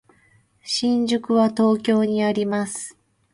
[0.63, 2.97] 新宿は東京にあります。